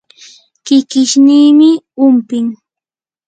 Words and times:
kikishniimi 0.65 1.69
humpin. 1.97 2.45